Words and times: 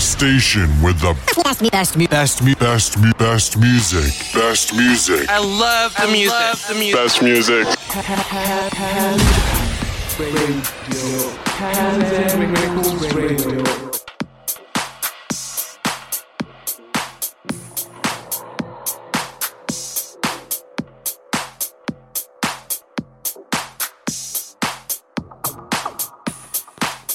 station 0.00 0.68
with 0.82 0.98
the 1.00 1.14
Best, 1.44 1.60
me, 1.62 1.68
best, 1.70 1.96
me, 1.96 2.06
best, 2.06 2.42
mu- 2.42 2.54
best, 2.54 2.98
mu- 2.98 3.12
best 3.18 3.58
music. 3.58 4.12
Best 4.34 4.74
music. 4.74 5.28
I 5.28 5.38
love 5.38 5.94
the 5.94 6.06
music. 6.08 6.32
Love 6.32 6.66
the 6.68 6.74
music. 6.74 6.94
Best 6.94 7.22
music. 7.22 7.66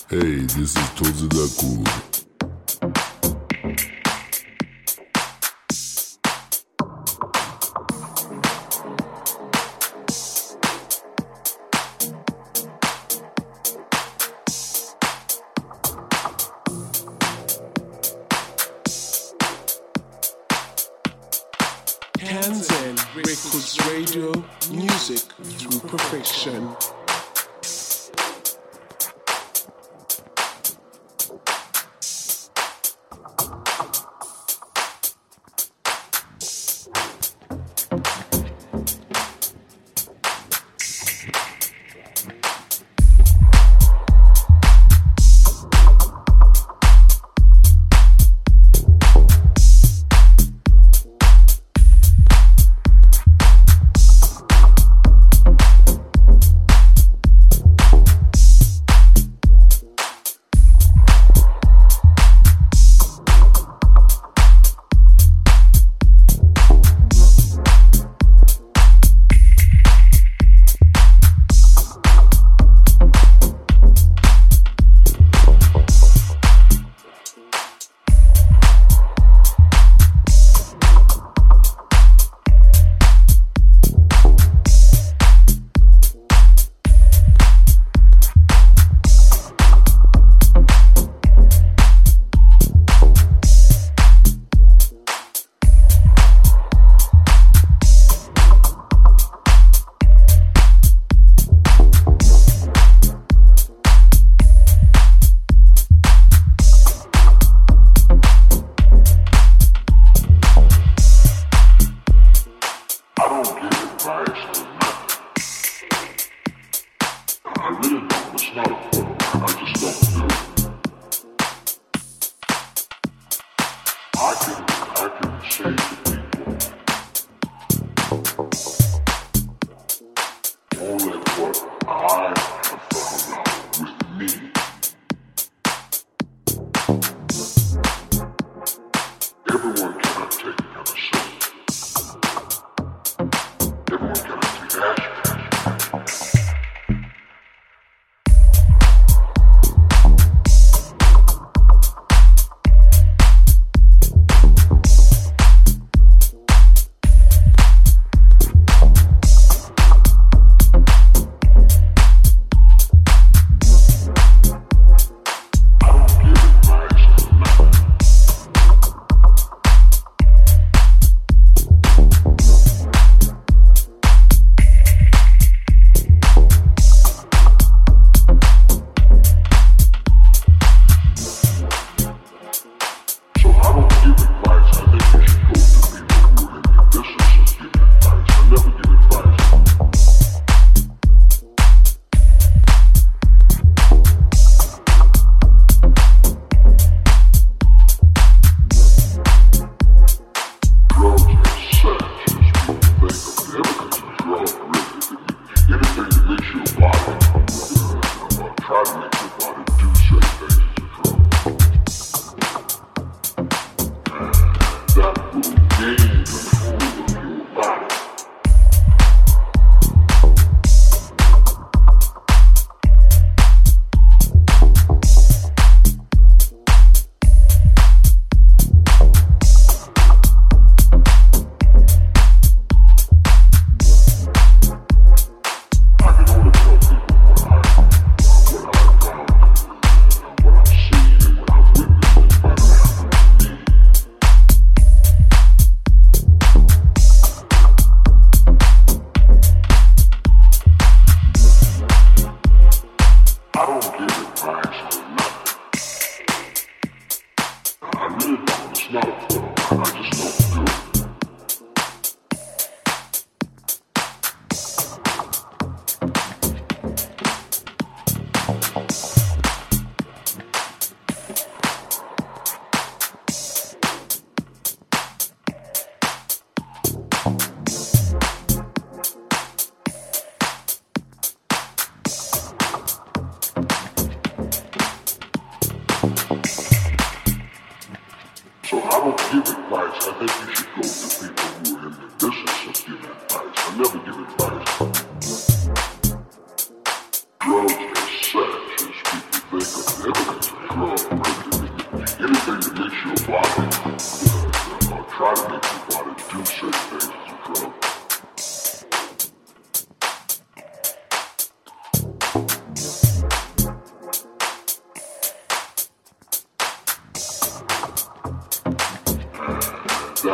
Hey, 0.08 0.38
this 0.42 0.58
is 0.58 0.74
Thozi 0.96 1.28
Cool. 1.60 2.15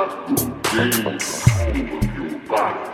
Gain 0.01 0.09
the 0.09 1.19
whole 1.53 2.00
of 2.00 2.18
your 2.18 2.39
body. 2.48 2.90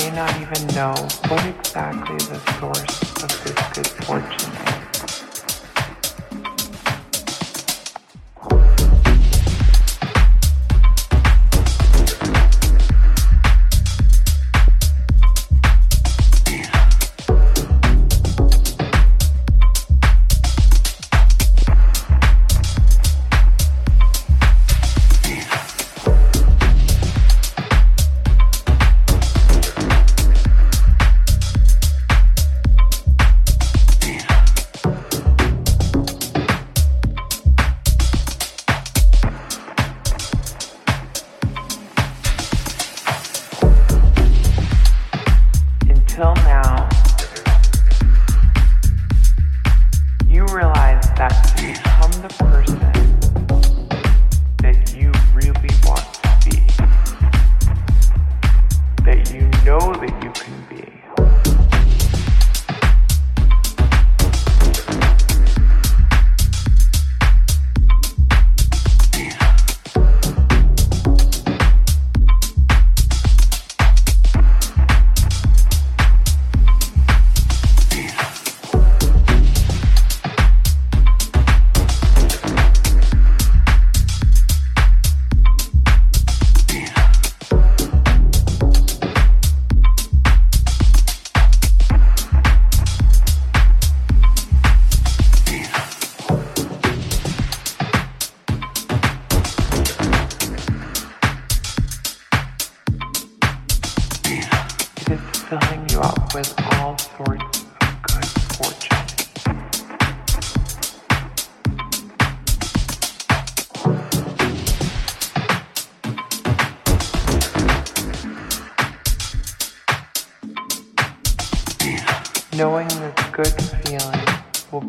may 0.00 0.10
not 0.12 0.34
even 0.40 0.66
know 0.68 0.94
what 1.28 1.44
exactly 1.44 2.16
the 2.16 2.38
source 2.58 3.22
of 3.22 3.44
this 3.44 3.68
good 3.74 4.04
fortune 4.04 4.52
is. 4.66 4.69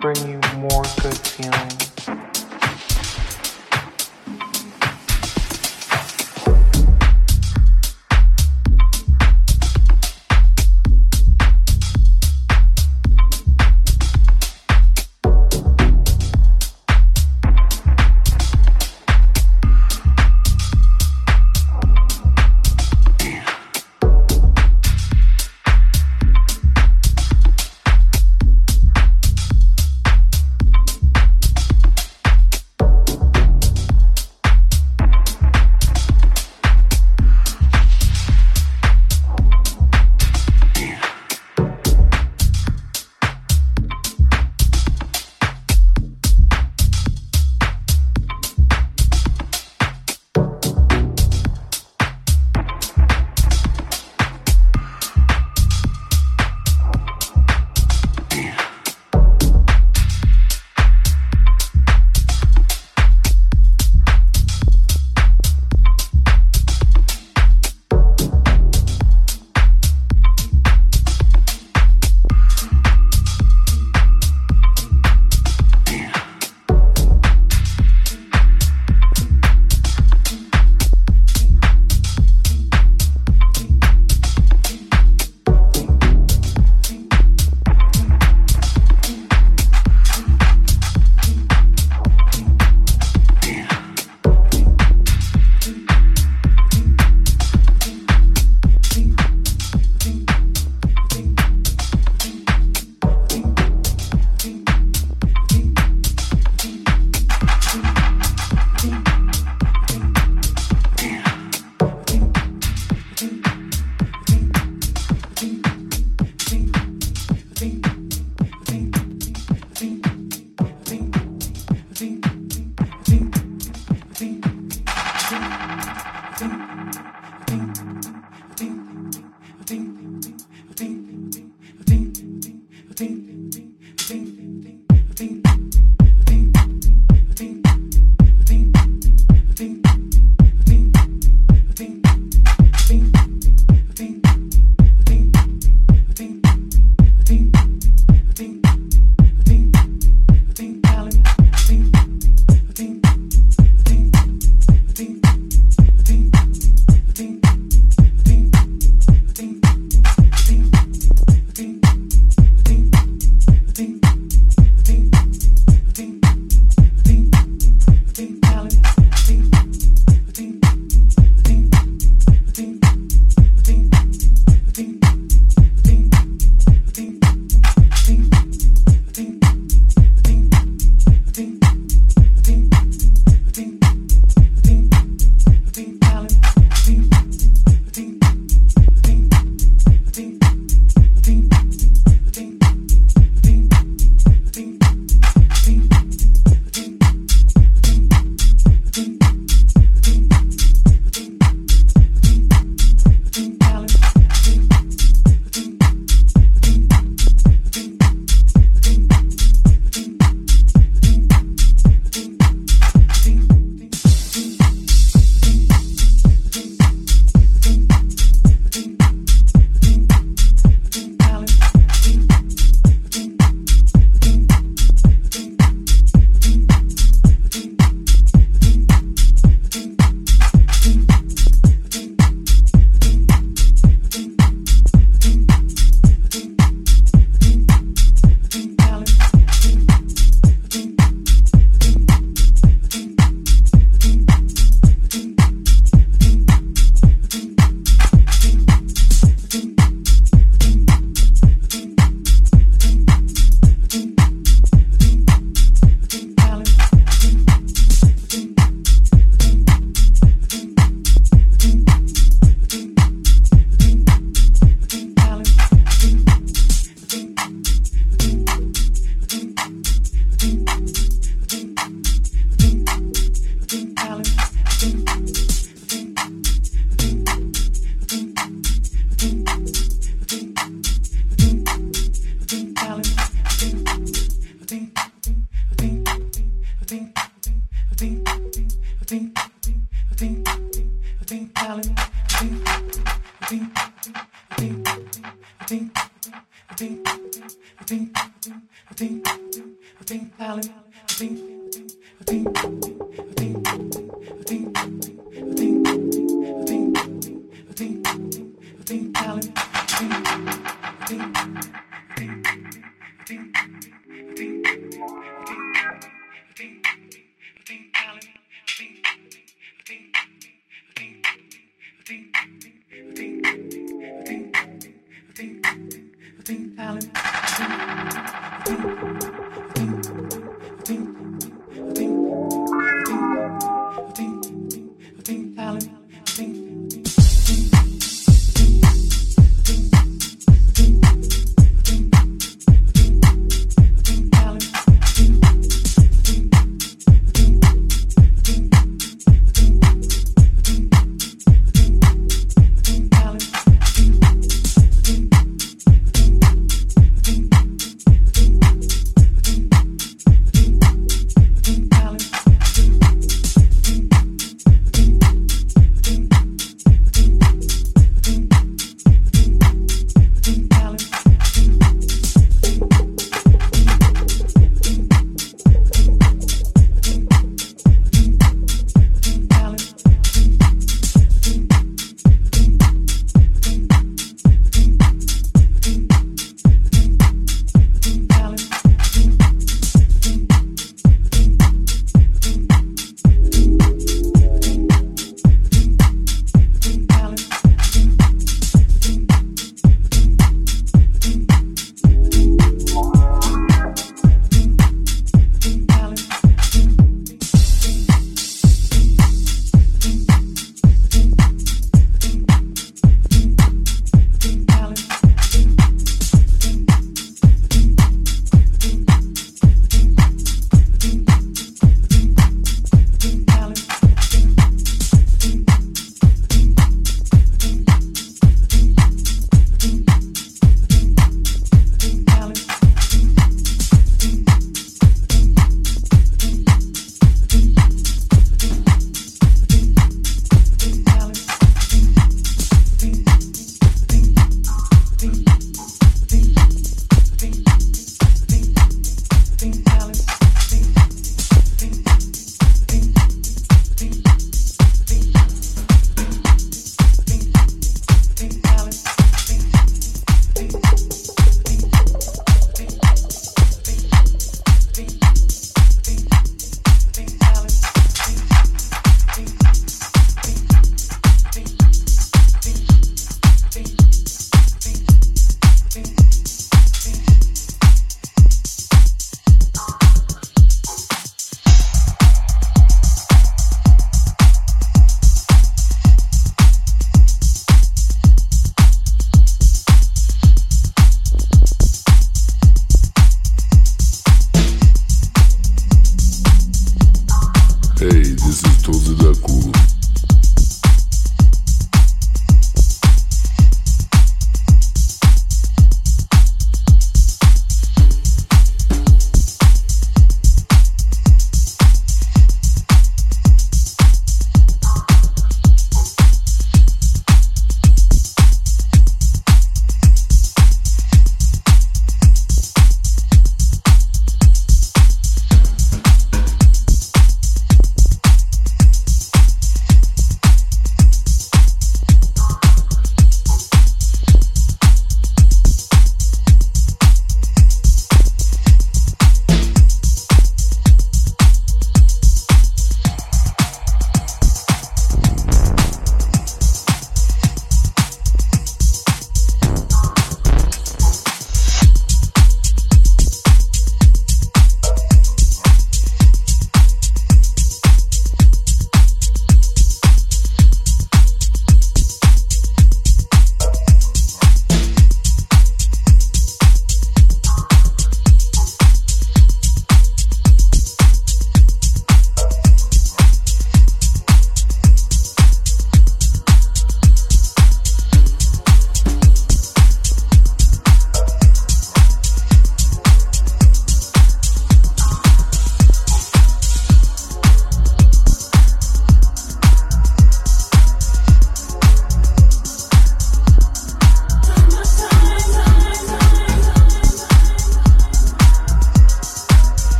bring 0.00 0.16
you 0.28 0.40
more 0.58 0.82
good 1.00 1.16
feelings. 1.16 1.75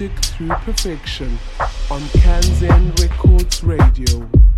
Music 0.00 0.24
through 0.24 0.48
perfection 0.48 1.38
on 1.90 2.00
Kanzen 2.22 2.98
Records 3.00 3.62
Radio. 3.62 4.49